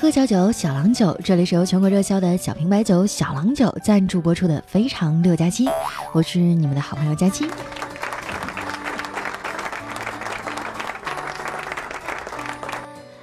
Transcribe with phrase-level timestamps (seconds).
[0.00, 5.66] 喝小酒，小郎酒，这里是由全国热销的小瓶白酒小郎酒赞助播出的《非常六加七》，
[6.12, 7.46] 我是你们的好朋友佳期。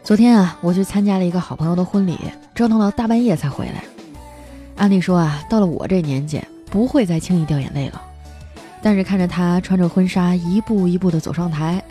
[0.03, 2.19] 昨天啊，我去参加了一个好朋友的婚礼，
[2.53, 3.83] 折腾到大半夜才回来。
[4.75, 6.39] 按理说啊，到了我这年纪，
[6.69, 8.01] 不会再轻易掉眼泪了。
[8.83, 11.81] 但是看着他穿着婚纱一步一步的走上台，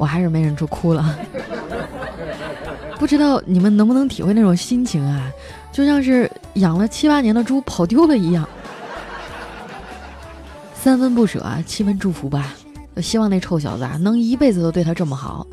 [0.00, 1.14] 我还是没忍住哭了。
[2.98, 5.30] 不知道你们能不能体会那种心情啊？
[5.70, 8.48] 就像是养了七八年的猪跑丢了一样。
[10.74, 12.54] 三分不舍，七分祝福吧。
[12.96, 15.46] 希望那臭小子啊，能一辈子都对他这么好。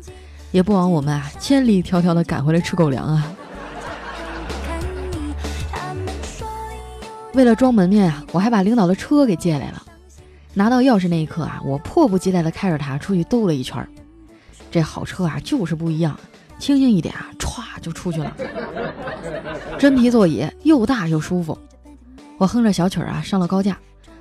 [0.50, 3.30] 也不枉我们啊，千里迢迢的赶回来吃狗粮啊！
[7.34, 9.82] 为了装门面啊，我还把领导的车给借来了。
[10.54, 13.86] 拿到钥匙那一刻啊，我迫不及待的开着它出去兜了一圈。
[14.70, 16.18] 这好车啊，就是不一样，
[16.58, 18.32] 轻轻一点啊，歘就出去了。
[19.78, 21.56] 真皮座椅又大又舒服。
[22.36, 23.78] 我哼着小曲儿啊，上了高架，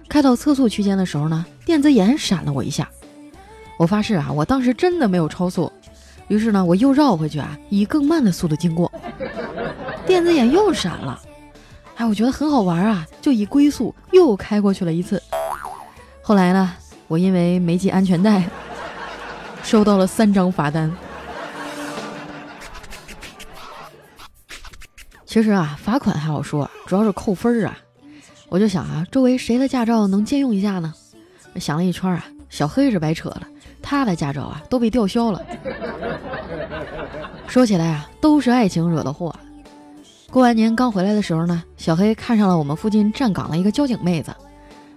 [0.10, 2.88] 开到测速区间的时候呢，电子眼闪了我一下。
[3.78, 5.72] 我发誓啊，我当时真的没有超速。
[6.28, 8.92] 于是呢，我又绕回去啊，以更慢的速度经过，
[10.06, 11.22] 电子眼又闪了，
[11.96, 15.22] 哎，我觉得很好玩啊，就以龟速又开过去了一次。
[16.22, 16.74] 后来呢，
[17.08, 18.50] 我因为没系安全带，
[19.68, 20.90] 收到了三张罚单。
[25.26, 27.78] 其实啊，罚款还好说，主要是扣分儿啊。
[28.48, 30.94] 我就想啊，周围谁的驾照能借用一下呢？
[31.58, 33.42] 想了一圈啊，小黑是白扯了。
[33.82, 35.46] 他的驾照啊都被吊销了。
[37.50, 39.36] 说起来啊，都是爱情惹的祸。
[40.32, 44.34] 过完年刚回来的时候呢，小黑看上了我们附近站岗的一个交警妹子，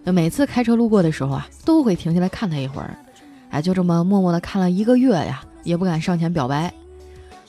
[0.05, 2.97] 每次开车路过的时候啊，都会停下来看她一会儿。
[3.51, 6.73] 哎，就这么默默的看了一个月呀，也不敢上前表白。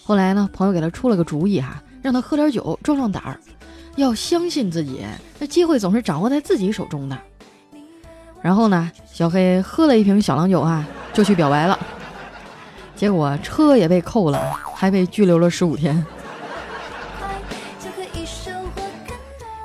[0.03, 3.39] 后来呢，朋友给他出了个主意哈，让他喝点酒壮壮胆儿，
[3.95, 5.05] 要相信自己，
[5.39, 7.17] 那机会总是掌握在自己手中的。
[8.41, 10.87] 然后呢，小黑喝了一瓶小郎酒啊。
[11.13, 11.77] 就去表白了，
[12.95, 16.05] 结果车也被扣了，还被拘留了十五天。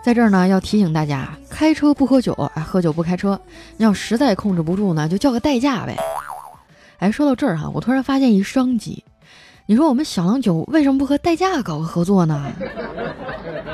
[0.03, 3.41] 在这儿呢，要提醒大家，开车不喝酒啊，喝酒不开车。
[3.77, 5.97] 要实在控制不住呢，就叫个代驾呗。
[6.99, 9.05] 哎，说到这儿哈，我突然发现一商机。
[9.67, 12.53] 你说我们小郎酒为什么不和代驾搞个合作呢？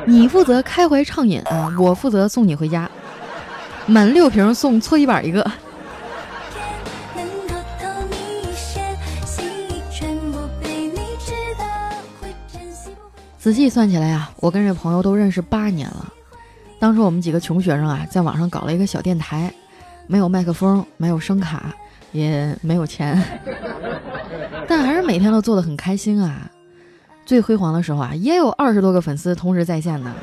[0.07, 2.91] 你负责开怀畅饮啊，我负责送你回家，
[3.87, 5.49] 满六瓶送搓衣板一个。
[13.39, 16.13] 仔细算起来呀，我跟这朋友都认识八年了。
[16.79, 19.53] 当初我们几个穷学生啊，在网上搞了一个小电台，
[20.07, 21.75] 没有麦克风，没有声卡，
[22.13, 23.21] 也没有钱，
[24.69, 26.51] 但还是每天都做的很开心啊。
[27.25, 30.15] 最辉煌的时候啊，也有二十多个粉丝同时在线呢。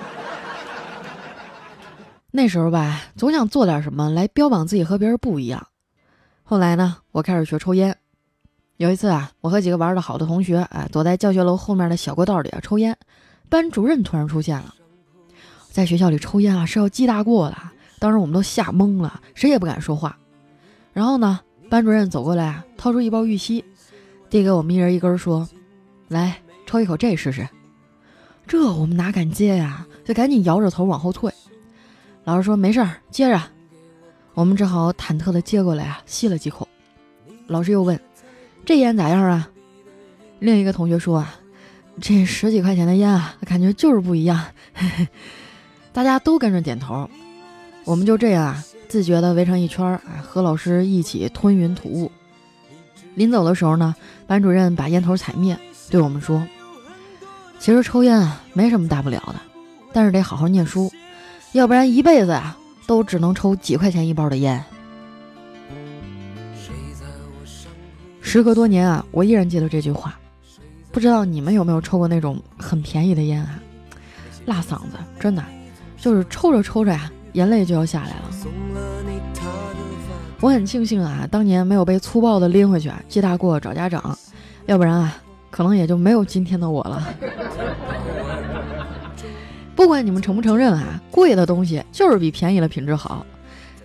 [2.32, 5.66] 那时候吧，总想做点什么来标榜自己和别人不一样。
[6.44, 7.96] 后来呢，我开始学抽烟。
[8.78, 12.96] 有一次啊，我和几个玩的好的同学啊，躲在教学楼后面的小过道里啊抽烟，
[13.50, 14.76] 班主任突然出现了。
[15.72, 17.58] 在学校里抽烟啊是要记大过的，
[18.00, 20.18] 当时我们都吓懵了，谁也不敢说话。
[20.94, 21.40] 然后呢，
[21.70, 23.64] 班主任走过来啊，掏出一包玉溪，
[24.30, 25.48] 递给我们一人一根，说
[26.10, 27.48] ：“来抽一口这试试。”
[28.48, 29.86] 这我们哪敢接呀？
[30.04, 31.32] 就赶紧摇着头往后退。
[32.24, 33.40] 老师说：“没事儿，接着。”
[34.34, 36.68] 我们只好忐忑的接过来啊，吸了几口。
[37.48, 38.00] 老师又问。
[38.66, 39.50] 这烟咋样啊？
[40.40, 41.36] 另一个同学说啊，
[42.02, 44.44] 这十几块钱的烟啊，感觉就是不一样。
[45.94, 47.10] 大家都跟着点头，
[47.84, 52.12] 我们就这样啊，自觉的围成一圈儿，和老师一起吞云吐雾。
[53.14, 53.96] 临走的时候呢，
[54.26, 55.56] 班主任把烟头踩灭，
[55.92, 56.44] 对我们说
[57.60, 59.36] ：“其实抽烟啊，没什么大不了的，
[59.94, 60.92] 但是得好好念书，
[61.52, 62.58] 要不然一辈子呀，
[62.88, 64.64] 都只能抽几块钱一包的烟。”
[68.22, 70.18] 时隔多年啊，我依然记得这句话。
[70.92, 73.60] 不知道你们有没有抽过那种很便宜的烟啊？
[74.48, 75.46] 辣嗓子，真的，
[75.98, 78.32] 就是抽着抽着呀，眼泪就要下来了。
[80.42, 84.18] 我很庆幸啊，当年没有被粗暴的拎回去啊，记大过找家长，
[84.68, 85.18] 要不然啊，
[85.52, 87.08] 可能也就没有今天的我了。
[89.76, 93.26] 不管你们承不承认啊，贵的东西就是比便宜的品质好，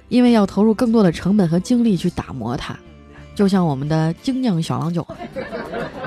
[0.08, 2.76] 因为要投入更多的成本和精力去打磨它。
[3.34, 5.04] 就像我们的精酿小郎酒，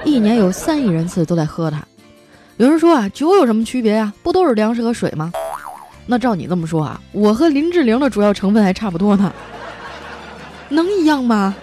[0.06, 1.86] 一年有三亿人次都在喝它。
[2.56, 4.14] 有人说啊，酒有什么区别呀？
[4.24, 5.34] 不都是粮食和水吗？
[6.06, 9.34] 那照你这么说啊，我和林志玲的主要成分还差不多呢，
[10.70, 11.56] 能一样吗？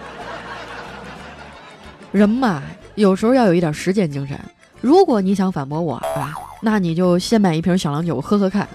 [2.11, 2.63] 人嘛，
[2.95, 4.39] 有时候要有一点实践精神。
[4.81, 8.67] 如果你想反驳我啊，那你就先买一瓶小郎酒喝喝看。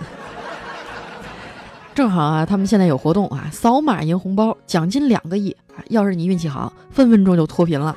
[1.95, 5.83] 正好啊，他们现在有活动啊，扫码赢红包，奖金两个亿啊！
[5.89, 7.97] 要是你运气好，分分钟就脱贫了。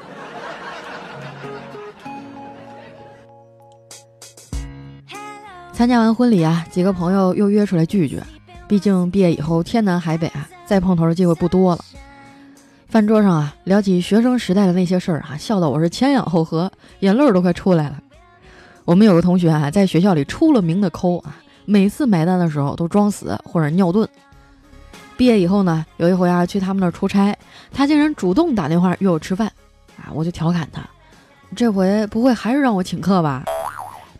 [5.71, 8.21] 参加完婚礼啊，几个朋友又约出来聚聚。
[8.68, 11.83] 毕竟毕业以后天南海北啊，再碰头的机会不多了。
[12.94, 18.00] 饭桌上啊，聊起学生时代的那些事儿啊，笑得我是前仰后合，眼泪都快出来了。
[18.86, 21.36] 我们有个同学啊，在学校里出了名的抠啊，
[21.66, 24.07] 每次买单的时候都装死或者尿遁。
[25.18, 27.36] 毕业以后呢，有一回啊去他们那儿出差，
[27.72, 29.51] 他竟然主动打电话约我吃饭
[29.98, 30.88] 啊，我就调侃他，
[31.56, 33.44] 这回不会还是让我请客吧？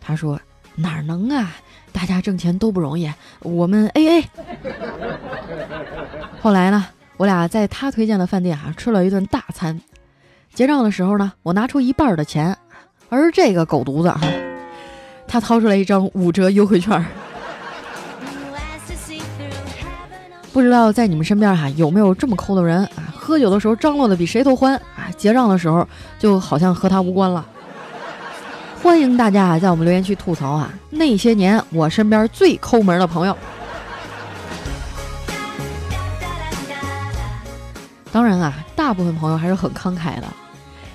[0.00, 0.36] 他说
[0.74, 1.52] 哪能啊。
[1.92, 4.30] 大家挣钱都不容易，我们 A A。
[6.42, 6.84] 后来呢，
[7.16, 9.80] 我俩在他推荐的饭店啊吃了一顿大餐。
[10.52, 12.56] 结账的时候呢，我拿出一半的钱，
[13.08, 14.20] 而这个狗犊子哈，
[15.26, 17.04] 他掏出来一张五折优惠券。
[20.52, 23.12] 不知道在你们身边哈有没有这么抠的人啊？
[23.16, 25.86] 喝酒的时候张罗的比谁都欢啊，结账的时候
[26.18, 27.44] 就好像和他无关了。
[28.80, 33.36] 欢迎大家啊，在我们留言区吐槽啊，那些年我身边最抠门的朋友。
[38.14, 40.26] 当然啊，大部分朋友还是很慷慨的。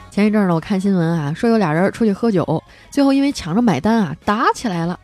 [0.10, 4.98] 前一阵呢，我看新闻啊，说有俩人出去喝酒，最后因为抢着买单啊，打起来了。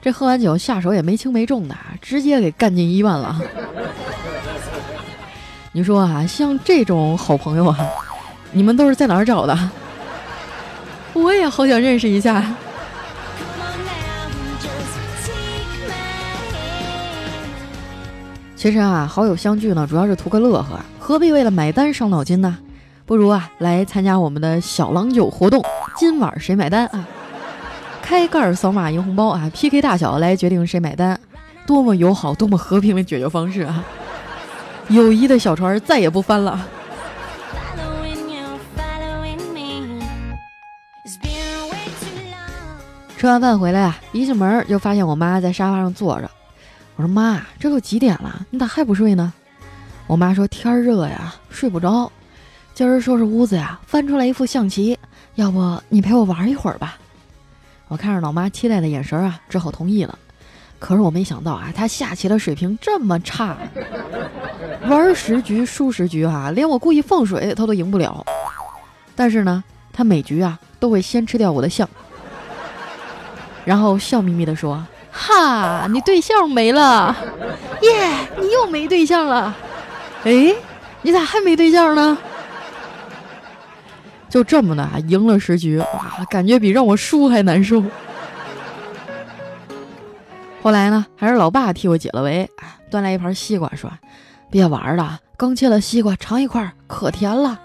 [0.00, 3.38] 这喝完酒下手也没轻没重的，直接给干进医院了。
[5.72, 7.78] 你说啊，像这种好朋友啊，
[8.52, 9.70] 你们都是在哪儿找的？
[11.12, 12.42] 我也好想认识一下。
[18.62, 22.56] 其实啊，好友相聚呢，主要是图个乐呵，何必为了买单伤脑筋呢？
[23.04, 25.60] 不如啊，来参加我们的小郎酒活动，
[25.96, 27.04] 今晚谁买单啊？
[28.02, 31.18] 开盖扫码赢红包啊！PK 大小来决定谁买单，
[31.66, 33.82] 多么友好，多么和平的解决方式啊！
[34.90, 36.64] 友谊的小船再也不翻了。
[43.18, 46.30] 吃完饭回来啊，一进门就发现我妈在沙发上坐着。
[46.96, 48.46] 我说：“妈，这都几点了？
[48.50, 49.32] 你咋还不睡呢？”
[50.06, 52.10] 我妈说：“天热呀，睡不着。
[52.74, 54.98] 今儿收拾屋子呀，翻出来一副象棋，
[55.34, 56.96] 要不你陪我玩一会儿吧？”
[57.88, 60.18] 我看着老妈期待的眼神啊，只好同意了。
[60.78, 63.56] 可是我没想到啊，她下棋的水平这么差，
[64.88, 68.24] 玩十局输十局啊，连我故意放水她都赢不了。
[69.14, 69.62] 但是呢，
[69.92, 71.88] 她每局啊都会先吃掉我的象。
[73.64, 77.14] 然后笑眯眯地说：“哈，你对象没了，
[77.82, 78.08] 耶，
[78.40, 79.54] 你又没对象了。
[80.24, 80.54] 哎，
[81.02, 82.16] 你咋还没对象呢？
[84.28, 87.84] 就这么的，赢了十局，哇，感觉比让我输还难受。
[90.62, 92.48] 后来呢，还是老爸替我解了围，
[92.90, 93.90] 端来一盘西瓜，说：
[94.50, 97.60] 别玩了，刚切了西瓜，尝一块，可甜了。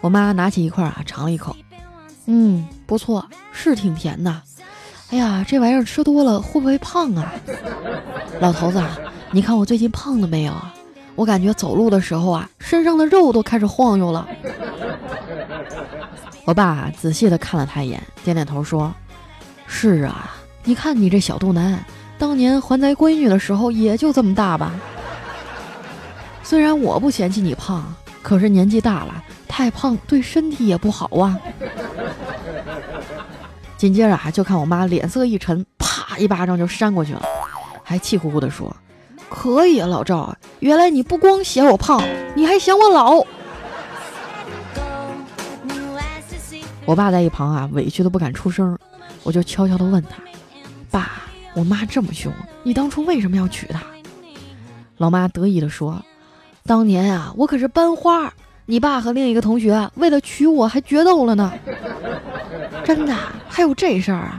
[0.00, 1.56] 我妈拿起一块啊，尝了一口，
[2.26, 4.42] 嗯，不错，是挺甜的。”
[5.10, 7.32] 哎呀，这玩意儿吃多了会不会胖啊？
[8.40, 8.82] 老头子，
[9.30, 10.52] 你看我最近胖了没有？
[11.14, 14.28] 我感觉走路的时候啊，身上的肉都开始晃悠了。
[16.44, 18.94] 我爸仔细的看了他一眼，点点头说
[19.66, 20.30] ：“是啊，
[20.64, 21.82] 你看你这小肚腩，
[22.18, 24.72] 当年还咱闺女的时候也就这么大吧。
[26.42, 31.38] 虽然我不嫌弃你胖，可是年纪大了，太胖对身体也不好啊。”
[33.78, 37.22] 紧接着啊，就看我妈脸色一沉，啪一巴掌就扇过去了，
[37.84, 38.76] 还气呼呼地说
[39.30, 42.02] ：“可以啊，老赵啊，原来你不光嫌我胖，
[42.34, 43.24] 你还嫌我老。”
[46.84, 48.76] 我爸在一旁啊，委屈的不敢出声，
[49.22, 50.16] 我就悄悄地问他
[50.90, 51.22] ：“爸，
[51.54, 52.32] 我妈这么凶，
[52.64, 53.80] 你当初为什么要娶她？”
[54.98, 56.04] 老妈得意地说
[56.66, 58.32] ：“当年啊，我可是班花。”
[58.70, 61.50] 你爸和另一个同学为了娶我还决斗了呢，
[62.84, 63.14] 真的
[63.48, 64.38] 还有这事儿啊！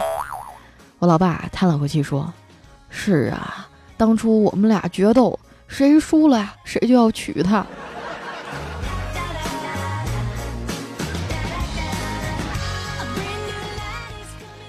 [0.97, 2.33] 我老爸叹了口气说
[2.89, 7.63] ：“是啊，当初我们俩决斗，谁输了呀，谁就要娶她。”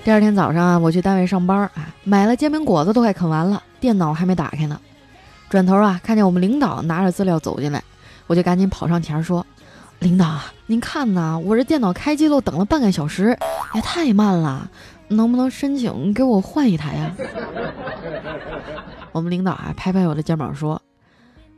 [0.04, 4.78] 第二天早上啊，我去单位上班啊，买了煎饼果子都快啃完了，电脑还没打开呢。
[5.48, 7.82] 转头啊，看见我们领导拿着资料走进来。
[8.26, 9.44] 我就赶紧跑上前说
[10.00, 13.36] ：“领导，您看呐，我这电脑开机都等了半个小时，
[13.74, 14.68] 也太慢了，
[15.08, 17.12] 能不能申请给我换一台呀？”
[19.12, 20.80] 我们领导啊，拍拍我的肩膀说：“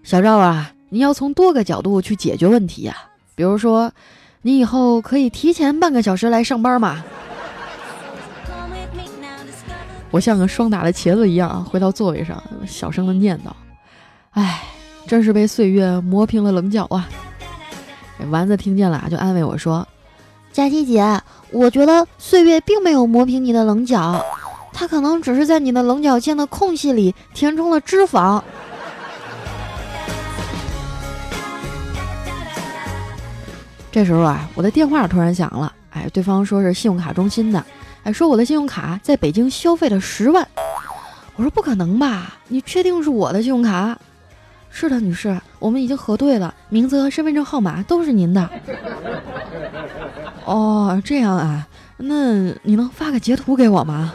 [0.02, 2.96] 小赵啊，你要从多个角度去解决问题呀。
[3.36, 3.92] 比如说，
[4.42, 7.02] 你以后可以提前半个小时来上班嘛。
[10.10, 13.52] ”我像个霜打的茄子一样回到座位上，小声的念叨
[14.32, 14.64] ：“哎，
[15.06, 17.08] 真是被岁月磨平了棱角啊！”
[18.30, 19.86] 丸子听见了，就安慰我说
[20.52, 24.24] ：“佳琪姐，我觉得岁月并没有磨平你的棱角，
[24.72, 28.40] 它可能只是在你的棱角间的空隙里填充了脂肪。”
[33.90, 37.62] 这时候啊，我的电话突然响了，哎，对方说是信用卡中心的。
[38.04, 40.48] 哎说我的信用卡在北京消费了十万，
[41.36, 42.34] 我说不可能吧？
[42.48, 43.98] 你确定是我的信用卡？
[44.74, 48.50] 是的，女士，我们已经核对了，名字和身份证号码都是您的。
[50.44, 54.14] 哦，这样啊，那你能发个截图给我吗？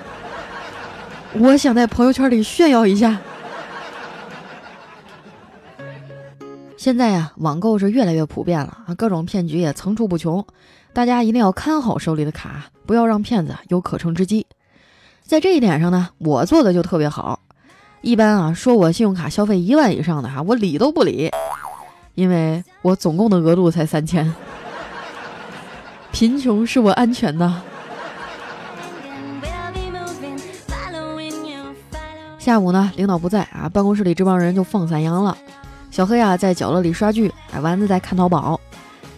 [1.34, 3.20] 我想在朋友圈里炫耀一下。
[6.76, 10.46] 现在呀，网购是越来越普遍了啊，各种骗局也层出不穷。
[10.92, 14.48] 大家一定要看好手里的卡，不要让骗子有可乘之机。
[15.24, 17.40] 在这一点上呢，我做的就特别好。
[18.08, 21.30] 一般啊，说我信用卡消费一万以上的哈，我理都不理，
[22.16, 24.34] 因为我总共的额度才三千。
[26.14, 27.62] 贫穷是我安全的。
[32.40, 35.38] 下午呢，领导不在啊，办公室里这帮人就放散羊了。
[35.92, 38.58] 小黑啊，在角落里刷剧，哎，丸子在看淘宝。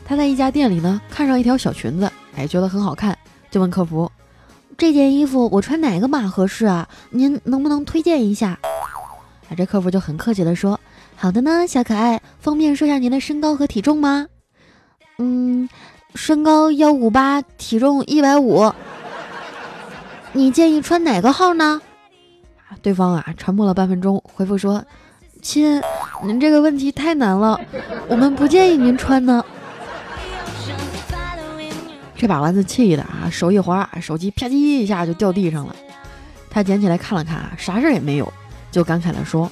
[0.03, 3.15] 他在一家店里呢，看上一条小裙子，哎，觉得很好看，
[3.51, 4.11] 就问客服
[4.79, 6.87] ：“这件衣服我穿哪个码合适啊？
[7.09, 8.57] 您能不能推荐一下？”
[9.47, 10.79] 啊，这客服就很客气的说
[11.17, 14.27] ：“好的呢，小可爱，方便说下您的身高和体重吗
[15.19, 15.67] ？”“嗯，
[16.15, 18.71] 身高幺五八，体重一百五。
[20.31, 21.81] ”“你建议穿哪个号呢？”
[22.81, 24.81] 对方啊，沉默了半分钟，回复说
[25.41, 25.81] ：“亲，
[26.23, 27.59] 您这个问题太难了，
[28.07, 29.43] 我们不建议您穿呢。”
[32.19, 35.73] 这把丸子气的啊，手一滑，手机啪叽一下就掉地上了。
[36.49, 38.33] 他捡起来看了看，啥事儿也没有，
[38.69, 39.49] 就感慨地说：“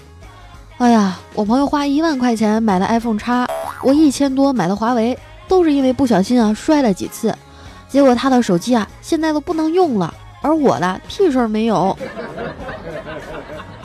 [0.77, 3.47] 哎呀，我朋友花一万块钱买的 iPhone 叉，
[3.81, 7.33] 我一千多买的华为，都是因为不小心啊摔了几次，
[7.87, 11.97] 结果他的手机啊现在都不能用了，而我的屁事儿没有。”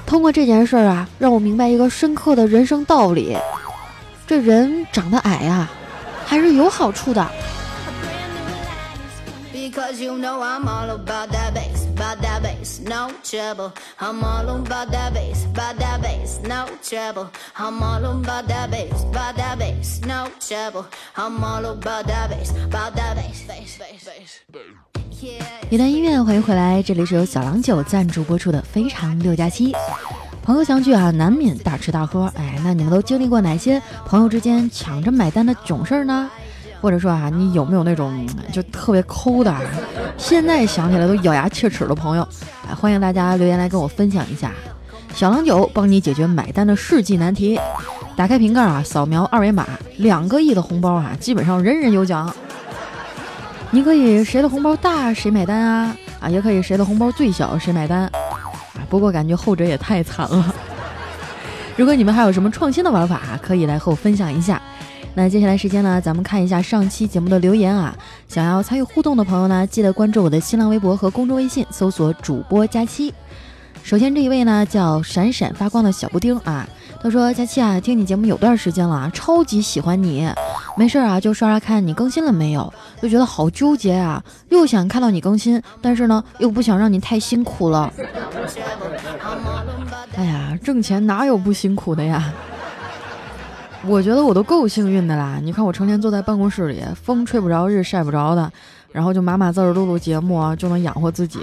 [0.04, 3.38] 通过这件事儿啊，让我明白一个深刻的人生道理：
[4.26, 5.70] 这人长得矮啊，
[6.26, 7.24] 还是有好处的。
[9.72, 13.72] Because you know i'm all about that base，but that base no trouble
[25.70, 29.72] 一段音乐，欢迎回来，这里是由小郎酒赞助播出的《非常六加七》。
[30.42, 32.24] 朋友相聚啊，难免大吃大喝。
[32.36, 36.28] 哎，那你们都经历过哪些朋友之间抢着买单的囧事儿呢？
[36.82, 39.54] 或者说啊，你有没有那种就特别抠的，
[40.18, 42.28] 现在想起来都咬牙切齿的朋友？
[42.68, 44.50] 哎，欢迎大家留言来跟我分享一下。
[45.14, 47.56] 小郎酒帮你解决买单的世纪难题。
[48.16, 49.64] 打开瓶盖啊，扫描二维码，
[49.98, 52.34] 两个亿的红包啊，基本上人人有奖。
[53.70, 58.00] 你可以谁的红包大谁买单啊啊，也可以谁的红包最小谁买单。
[58.00, 58.10] 啊，
[58.90, 60.54] 不过感觉后者也太惨了。
[61.76, 64.60] 如果你们还有什么创新的玩法，可以来和我分享一下。
[65.14, 67.94] 那接下来时间呢，咱们看一下上期节目的留言啊。
[68.28, 73.12] 想要参与互动的朋友呢，记得关注我的新浪微博和公众微信，搜索主播佳期。
[73.82, 76.66] 首先这一位呢，叫闪闪发光的小布丁啊，
[77.02, 80.26] 他说：佳期啊，听你节目有段时间了，超级喜欢你，
[80.76, 87.92] 没事啊就刷刷看你更新了没有，就觉得好纠结啊，又想看到你更新，但是呢又不想让你太辛苦了。
[90.16, 92.32] 哎呀，挣钱哪有不辛苦的呀？
[93.84, 95.38] 我觉得我都够幸运的啦！
[95.42, 98.50] 你看我成天坐在办公室里，风吹不着，日晒不着的，
[98.92, 101.40] 然后就码码字儿录录节目啊，就能养活自己，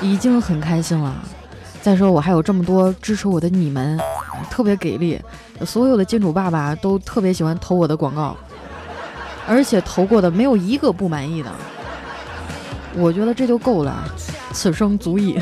[0.00, 1.12] 已经很开心了。
[1.82, 3.98] 再说我还有这么多支持我的你们，
[4.48, 5.20] 特别给力，
[5.66, 8.36] 所有的金主爸爸都特别喜欢投我的广告，
[9.46, 11.50] 而且投过的没有一个不满意的。
[12.94, 14.04] 我觉得这就够了，
[14.52, 15.36] 此生足矣。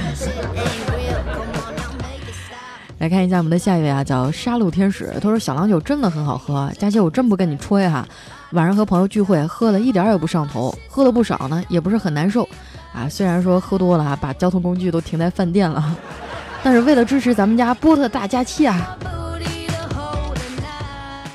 [3.02, 5.12] 来看一下我们的下一位啊，叫杀戮天使。
[5.21, 8.06] 他说小郎酒真的很好喝，佳琪我真不跟你吹哈。
[8.52, 12.49] 晚上和朋友聚会，喝了一点也不上头，喝了不少呢，也不是很难受
[12.94, 13.09] 啊。
[13.09, 15.97] 虽然说喝多了啊，把交通工具都停在饭店了，
[16.62, 18.97] 但是为了支持咱们家波特大假期啊，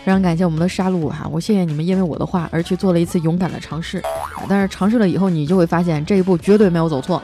[0.05, 4.01] 非常感谢我们的杀戮哈，我谢谢你们因为我的话而去做了一次勇敢的尝试，
[4.47, 7.21] 但是尝试了以后，你就会发现这一步绝对没有走错。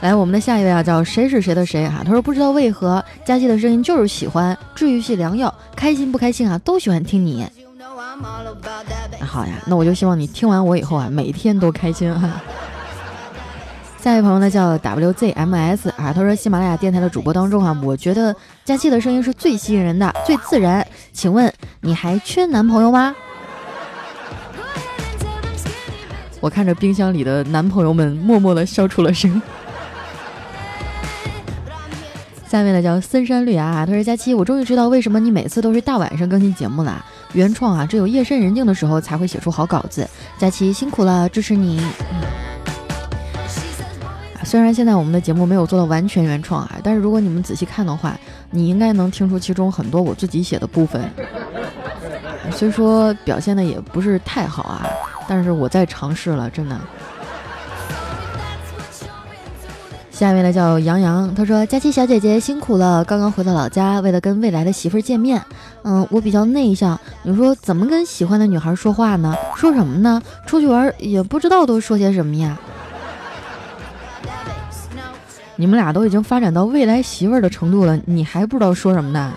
[0.00, 2.02] 来，我们的下一位啊，叫谁是谁的谁哈？
[2.02, 7.46] 他说不知道为何佳期的声音就是喜欢，治愈系良药，开心不开心啊，都喜欢听你。
[9.18, 12.40] 那好呀，那我就希望你听完我以后啊，每天都开心哈。
[13.98, 20.86] 下一位朋友呢叫 WZMS 啊，他说喜马拉雅电台的主播当中啊，我觉得佳期的声音是最吸引人的，最自然。
[21.12, 21.52] 请问
[21.82, 23.14] 你还缺男朋友吗？
[26.40, 29.42] 我看着冰箱里的男朋友们，默默的笑出了声。
[32.50, 37.04] 下面呢叫森山绿芽，他说佳期，我终于知道为什么你每次都是大晚上更新节目了。
[37.32, 40.04] 原创啊，只有夜深人静的时候才会写出好稿子。
[40.36, 41.80] 佳期辛苦了，支持你。
[44.42, 48.18] 虽然现在我们的节目没有做到完全原创啊，但是如果你们仔细看的话，
[48.50, 51.08] 你应该能听出其中很多我自己写的部分。
[52.50, 54.84] 虽说表现的也不是太好啊，
[55.28, 56.76] 但是我在尝试了，真的。
[60.20, 65.42] 下面呢叫杨洋，他说：“佳琪小姐姐辛苦了，刚刚回到老家，为了跟未来的媳妇儿见面。
[65.82, 69.34] 嗯，我比较内向，你说怎么跟喜欢的女孩说话呢？
[69.56, 70.20] 说什么呢？
[70.44, 72.58] 出去玩也不知道都说些什么呀。”
[75.56, 79.32] 你们俩都已经发展到未来媳妇儿的程度了，你还不知道说什么呢？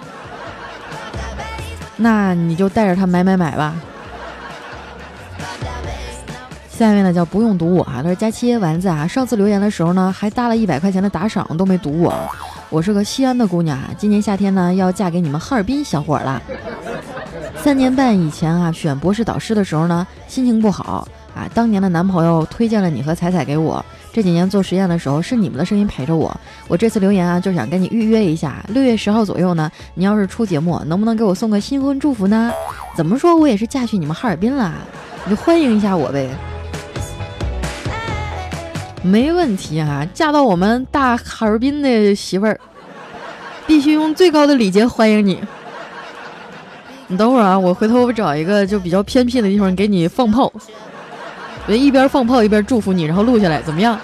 [1.96, 3.74] 那你就带着他买买买吧。
[6.76, 12.12] 下面呢叫不用读我啊，他说佳期丸子啊，上次留言的时候呢，还搭了一百块钱的打赏都没读我。
[12.72, 16.42] 我是个西安的姑娘啊，今年夏天呢要嫁给你们哈尔滨小伙了。
[17.56, 23.86] 三年半以前啊，选博士导师的时候呢，心情不好啊，当年的男朋友推荐了你和彩彩给我。
[24.12, 26.36] 这几年做实验的时候，是你们的声音陪着我。
[26.68, 29.72] 我这次留言啊，就想跟你预约一下，六月十号左右呢。
[29.94, 32.52] 你要是出节目，能不能给我送个新婚祝福呢？
[32.98, 34.74] 怎么说我也是嫁去你们哈尔滨了，
[35.26, 36.28] 你就欢迎一下我呗。
[39.04, 42.60] 没问题啊，嫁到我们大哈尔滨的媳妇儿，
[43.68, 45.44] 必须用最高的礼节欢迎你。
[47.08, 50.52] 你等会儿啊，我回头我找一个就比较偏僻的地方给你放炮。
[51.68, 54.00] 我一边放炮一边祝福你，然后录下来，怎么样？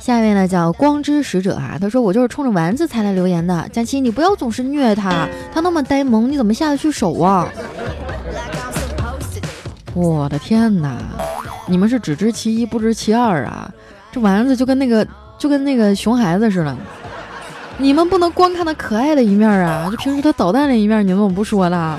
[0.00, 3.68] 下一位呢叫光之使者啊，他说我就是冲着丸子才来留言的。
[3.70, 7.46] 佳琪，你不要总是虐他，他那么呆萌，你怎么下得去手啊？
[9.94, 10.98] 我的天哪，
[11.68, 13.70] 你们是只知其一不知其二啊！
[14.10, 15.06] 这丸子就跟那个
[15.38, 16.76] 就跟那个熊孩子似的。
[17.78, 19.88] 你们不能光看他可爱的一面啊！
[19.90, 21.98] 就平时他捣蛋的一面，你们怎么不说呢？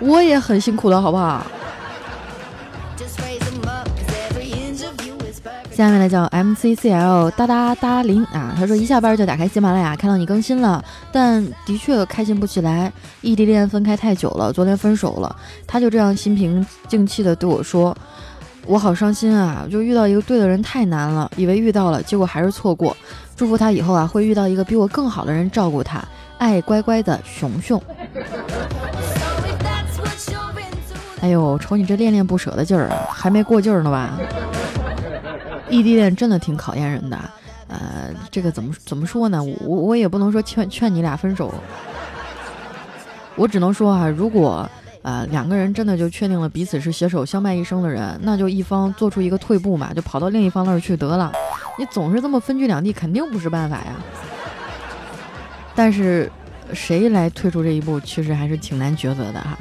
[0.00, 1.44] 我也很辛苦的，好不好？
[5.78, 12.92] 下面呢叫 M C C L 哒哒哒零啊，他说一下班就打开喜马拉雅，看到你更新了，但的确开心不起来。
[13.20, 15.36] 异地恋分开太久了，昨天分手了，
[15.68, 17.96] 他就这样心平静气的对我说
[18.66, 22.96] ：“我好伤心啊，就遇到一个对的人太难了，以为遇到了，结果还是错过。”
[23.36, 26.02] 祝福他以后啊，会遇到一个比我更好的人照顾他，
[26.38, 27.80] 爱乖乖的熊熊。
[31.20, 34.18] 哎呦，瞅你这恋恋不舍的劲儿啊，还没过劲儿呢吧？
[35.70, 37.18] 异地恋真的挺考验人的，
[37.68, 39.42] 呃，这个怎么怎么说呢？
[39.42, 41.52] 我我也不能说劝劝你俩分手，
[43.36, 44.68] 我只能说啊，如果
[45.02, 51.32] 呃两个人真的就确定了彼此是携手相伴一生的人，那就一方做出一个退步嘛，就跑到另一方那儿去得了。
[51.78, 53.94] 你总是这么分居两地，肯定不是办法呀。
[55.74, 56.28] 但是，
[56.72, 59.56] 谁来退出这一步，其实还是挺难抉择的哈。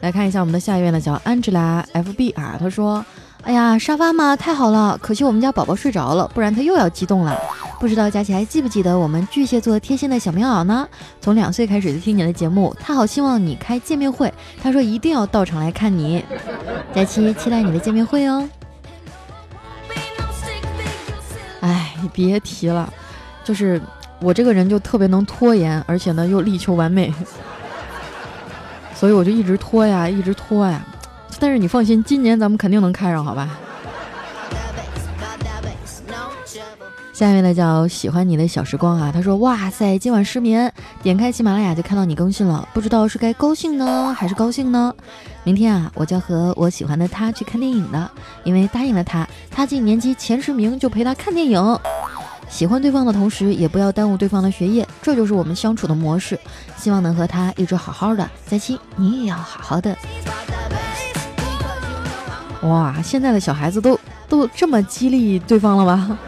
[0.00, 3.04] 来看一下我们的下一位呢，叫 Angela FB 啊，他说
[3.44, 7.38] ：“哎呀，沙发嘛，太好了，可惜我们家宝宝睡着了，不然他又要激动了。
[7.78, 10.88] 不知道佳琪还记不记得我们巨蟹座贴心的小棉袄呢？
[11.20, 16.24] 从两岁开始就听你的节目，他好希望你开见面会，他说一定要到场来看你。
[16.94, 18.48] 佳琪期待你的见面会哦。”
[21.60, 22.90] 哎，你别提了，
[23.44, 23.78] 就是
[24.20, 27.12] 我这个人就特别能拖延，而且呢又力求完美，
[28.96, 30.82] 所以我就一直拖呀，一直拖呀。
[31.40, 33.50] 但是你放心，今年咱们肯定能开上，好吧？
[37.12, 44.92] 下面呢叫喜欢你的小时光啊，他说哇塞，今晚失眠，点开喜马拉雅就看到你更新了，不知道是该高兴呢还是高兴呢？
[45.44, 48.10] 明天啊，我就要和我喜欢的他去看电影了，
[48.42, 51.78] 因为答应了他，他进年级前十名就陪他看电影。
[52.48, 56.38] 喜欢对方的同时，也不要耽误对方的学业，这就是我们相处的模式。
[56.76, 58.28] 希望能和他一直好好的。
[58.46, 59.96] 佳期，你也要好好的。
[62.64, 63.98] 哇，现在的小孩子都
[64.28, 66.18] 都这么激励对方了吗？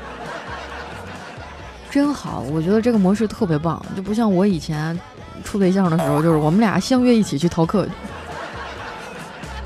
[1.91, 4.99] 真好，我觉得这个模式特别棒，就不像我以前
[5.43, 7.89] 处对象的时候，就是我们俩相约一起去逃课。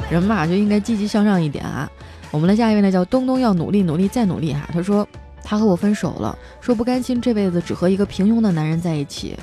[0.09, 1.91] 人嘛就应该积极向上一点啊！
[2.31, 4.69] 我们的下一位呢叫东东，要努力努力再努力哈。
[4.73, 5.07] 他说
[5.43, 9.37] 他和我分手了，说不甘心这辈子只和一个平庸的男人在一起。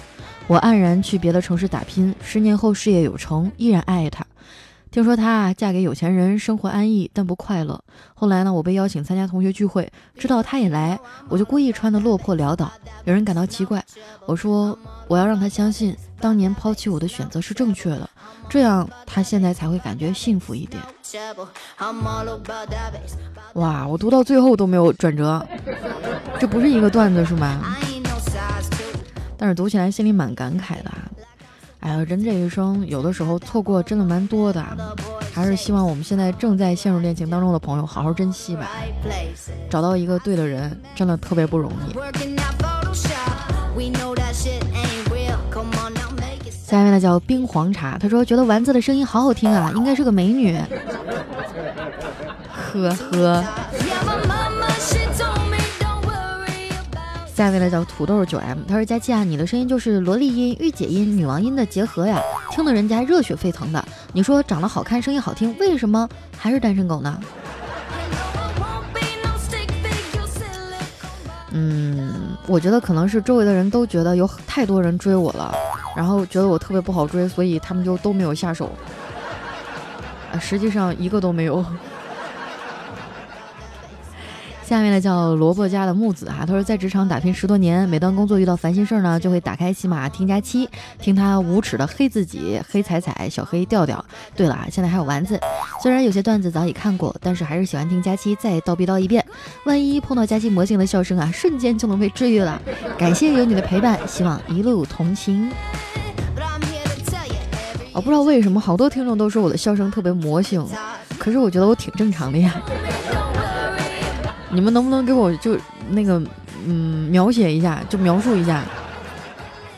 [0.45, 4.25] 我黯然去别的城市打拼，十年后事业有成，依然爱他。
[4.89, 7.79] 听说她嫁给有钱人，生活安逸但不快乐。
[8.13, 12.71] 后来呢，我被邀请参加同学聚会，知道她也来，我就故意穿得落魄潦倒。
[13.03, 13.83] 有人感到奇怪，
[14.25, 18.09] 我说我要让她相信当年抛弃我的选择是正确的，
[18.49, 20.81] 这样她现在才会感觉幸福一点。
[23.53, 25.45] 哇，我读到最后都没有转折，
[26.39, 27.75] 这不是一个段子是吗？
[29.37, 30.91] 但是读起来心里蛮感慨的。
[31.79, 34.65] 哎呀，人这一生有的时候错过真的蛮多的，
[35.33, 38.69] 还是希望我们现在正在陷入恋情当中的朋友好好珍惜吧。
[39.69, 41.93] 找到一个对的人真的特别不容易。
[46.51, 50.57] 下面呢叫冰黄茶，他说觉得丸子的声音好好听啊，应该是个美女。
[52.73, 53.43] 呵呵。
[57.37, 62.19] 下一位呢叫土豆九 M，他说佳琪啊，你的声音就是萝莉音、御姐音、女王音的结合呀，
[62.49, 63.85] 听得人家热血沸腾的。
[64.11, 67.21] 你说长得好看，声音好听，为什么还是单身狗呢？
[71.51, 75.53] 嗯，我觉得可能是周围的人都觉得有太多人追我了，
[75.95, 78.71] 然后觉得我特别不好追，所以他们就都没有下手。
[80.33, 81.63] 啊，实际上一个都没有。
[84.67, 94.03] 下面呢叫萝卜家的木子哈，他说在职场打拼十多年，每当工作遇到烦心事儿呢，就会打开喜马听佳期，听他无耻的黑自己，黑彩彩，小黑调调。
[94.35, 95.39] 对了啊，现在还有丸子，
[95.81, 99.25] 虽然有些段子早已看过，但是还是喜欢听佳期再叨逼叨一遍。
[99.63, 102.61] 万一碰到佳期魔性的笑声啊，瞬间就能被治愈了。
[102.97, 105.49] 感谢有你的陪伴，希望一路同行。
[107.93, 110.61] 我不知道为什么好多听众都说我的笑声特别魔性，
[111.17, 112.61] 可是我觉得我挺正常的呀。
[114.49, 115.57] 你们能不能给我就
[115.89, 116.21] 那个
[116.65, 118.63] 嗯描写一下，就描述一下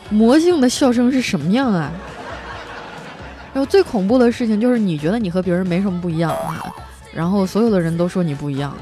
[0.10, 1.92] 魔性的笑声是什么样啊？
[3.54, 6.64] 然后最恐怖的事情就是你觉得你和别人没什么不一样啊，
[7.14, 8.76] 然后所有的人都说你不一样。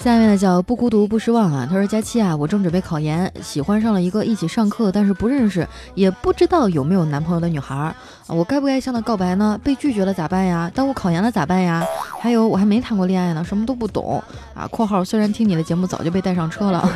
[0.00, 7.94] 下面呢叫不孤独不失望啊，他说佳期啊，我正准备考研，喜欢上了一个一起上课但是不认识也不知道有没有男朋友的女孩啊，
[8.28, 9.58] 我该不该向她告白呢？
[9.62, 10.70] 被拒绝了咋办呀？
[10.72, 11.84] 耽误考研了咋办呀？
[12.20, 14.22] 还有我还没谈过恋爱呢，什么都不懂
[14.54, 14.66] 啊。
[14.68, 16.88] 括号虽然听你的节目早就被带上车了，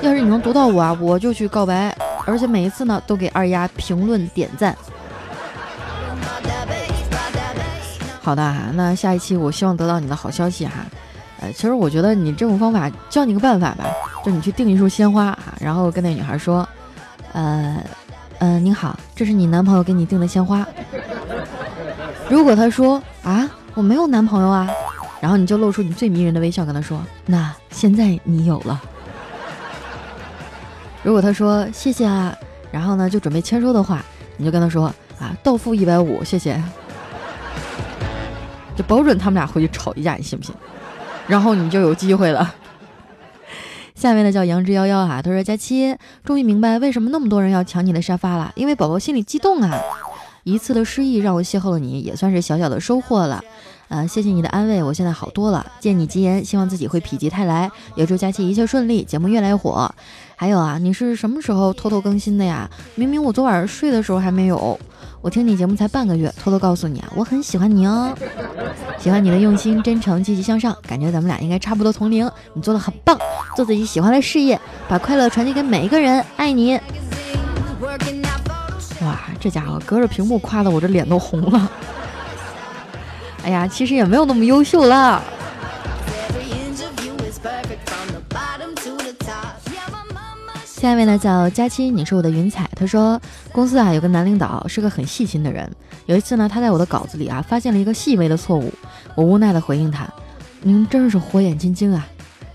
[0.00, 4.74] 要是你能读到我啊，我就去告白，而且每一次呢都给二丫评论点赞。
[8.22, 10.84] 好的，那下一期我希望得到你的好消息哈。
[11.52, 13.84] 其实我觉得你这种方法，教你个办法吧，
[14.24, 16.66] 就你去订一束鲜花啊，然后跟那女孩说，
[17.32, 17.82] 呃，
[18.38, 20.66] 呃，你好，这是你男朋友给你订的鲜花。
[22.28, 24.70] 如果他说啊，我没有男朋友啊，
[25.20, 28.80] 然后你就露出你最迷人的微笑跟他说，那现在你有了。
[31.02, 32.34] 如果他说谢谢啊，
[32.70, 34.02] 然后呢就准备签收的话，
[34.36, 34.86] 你就跟他说
[35.18, 36.62] 啊，到付一百五，谢谢。
[38.74, 40.54] 就保准他们俩回去吵一架，你信不信？
[41.26, 42.54] 然后你就有机会了。
[43.94, 49.80] 下面的叫杨之夭夭啊，他说：“佳期终于明白为什么那么多人要抢你的沙发了，因为宝宝心里激动啊。
[50.42, 53.42] 一次的失忆让我邂逅了你，也算是小小的收获了。
[53.94, 55.64] 呃，谢谢你的安慰，我现在好多了。
[55.78, 59.88] 借你吉言，希望自己会否极泰来，也祝佳期一切顺利，节目越来越火。
[60.34, 62.68] 还有啊，你是什么时候偷偷更新的呀？
[62.96, 64.76] 明明我昨晚睡的时候还没有。”
[65.22, 68.12] 我听你节目才半个月，偷偷告诉你啊，我很喜欢你哦，
[68.98, 72.28] 喜欢你的用心、真诚、积极向上，感觉咱们俩应该差不多同龄。
[72.52, 73.16] 你做的很棒，
[73.54, 76.80] 做自己喜欢的事业，把快乐传递给每一个人，爱你。
[79.02, 81.70] 哇，这家伙隔着屏幕夸的我这脸都红了。
[83.44, 85.22] 哎呀，其实也没有那么优秀了。
[90.64, 92.68] 下一位呢叫佳期，你是我的云彩。
[92.74, 93.20] 他说
[93.52, 95.70] 公司啊有个男领导是个很细心的人。
[96.06, 98.72] 有一次呢，他在我的稿子里啊发现了一个细微的错误，
[99.14, 100.08] 我无奈的回应他
[100.62, 102.06] ：“您真是火眼金睛啊！”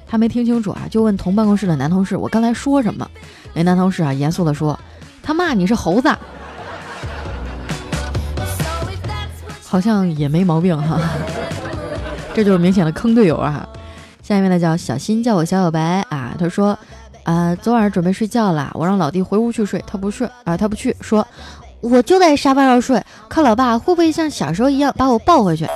[0.08, 3.08] 他没听清楚啊，就问同办公室的男同事：“我刚才说什么？”
[3.54, 4.80] 那男同事啊严肃的说
[5.22, 6.10] ：“他骂你是猴子。”
[9.70, 11.00] 好像也没毛病哈，
[12.34, 13.68] 这就是明显的坑队友啊。
[14.24, 16.34] 下一位呢叫小新，叫我小小白啊。
[16.40, 16.78] 他说。
[17.26, 21.28] 啊，昨晚上准备睡觉了，我让老弟回屋去睡，他不睡啊，他不去，说
[21.80, 25.68] 我就在沙发上睡，看老爸会不会像小时候一样把我抱回去。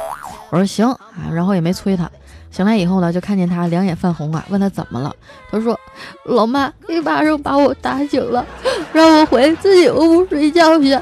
[0.50, 2.10] 我说行啊，然后也没催他。
[2.50, 5.14] 醒来以后呢，就看见他两眼泛红啊，问他怎么了，
[5.52, 5.80] 他说
[6.26, 8.44] 老妈一巴掌把我打醒了，
[8.92, 10.98] 让我回自己屋睡觉去。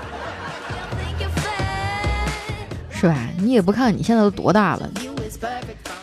[3.01, 3.17] 是吧？
[3.39, 4.87] 你也不看你现在都多大了。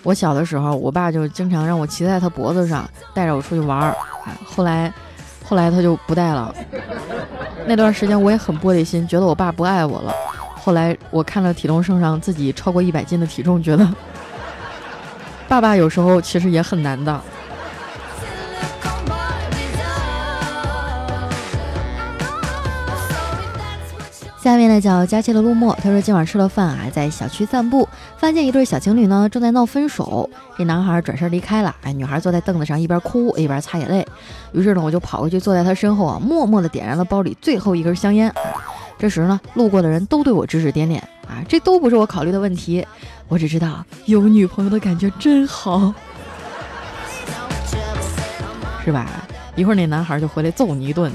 [0.02, 3.96] 我小的时候，我爸就经常让我骑在他脖子上，带着我出去玩儿。
[4.44, 4.92] 后来，
[5.44, 6.52] 后来他就不带了。
[7.66, 10.12] 那段时间我也很玻璃心，觉得我爸不爱我了。
[10.56, 13.88] 后来我看了体重秤上自己超过一百斤的体重，觉得
[15.46, 17.20] 爸爸有时候其实也很难的。
[24.68, 30.28] 下面呢叫佳期的陆墨，他说今晚吃了饭啊，在小区散步，发现一对小情侣呢正在闹分手。
[30.58, 34.06] 这男孩转身离开了，哎，女孩坐在凳子上一边哭一边擦眼泪。
[34.52, 38.30] 于是呢，我就跑过去坐在他身后啊，默默的点燃了包里最后一根香烟。
[38.98, 42.86] 这时呢，路过的人都对我指指点点啊，这都不是我考虑的问题，
[43.26, 45.94] 我只知道有女朋友的感觉真好，
[48.84, 49.06] 是吧？
[49.56, 51.10] 一会儿那男孩就回来揍你一顿。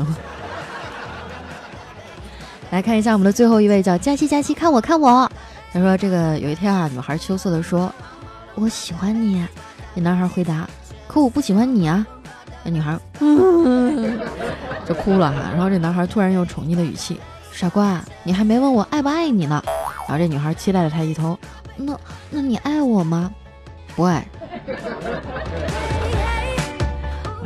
[2.73, 5.31] 来看一下我们的最后一位，叫佳期佳期，看我看我。
[5.71, 7.93] 他说：“这个有一天啊，女孩羞涩的说，
[8.55, 9.45] 我喜欢你。”
[9.93, 10.67] 那男孩回答
[11.05, 12.03] ：“可我不喜欢你啊。”
[12.65, 14.19] 那女孩嗯
[14.89, 15.51] 就哭了哈。
[15.53, 17.19] 然后这男孩突然用宠溺的语气
[17.53, 19.63] ：“傻瓜，你还没问我爱不爱你呢。”
[20.09, 21.37] 然后这女孩期待了他一头
[21.77, 21.95] ：“那
[22.31, 23.31] 那你爱我吗？
[23.95, 24.25] 不爱。”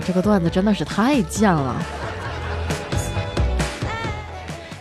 [0.07, 1.75] 这个段子真的是太贱了。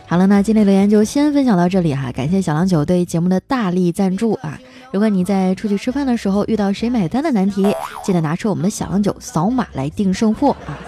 [0.08, 4.56] 好了，那今天留言就先分享到这里哈，感谢小郎酒对节目的大力赞助啊！
[4.92, 7.66] 如果你在出去吃饭的时候遇到谁买单的难题，
[8.04, 10.78] 记得拿出我们的小郎酒扫码来定胜负啊！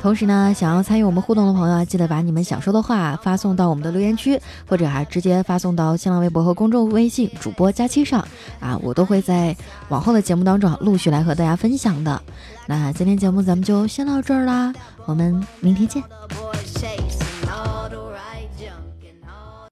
[0.00, 8.26] 同时呢，想要参与我们互动的朋友，记得把你们想说的话发送到我们的留言区，或者还直接发送到新浪微博和公众微信主播佳期上
[8.58, 9.54] 啊，我都会在
[9.90, 12.20] 往后的节目当中陆续来和大家分享的。
[12.66, 14.72] 那今天节目咱们就先到这儿啦，
[15.04, 16.02] 我们明天见。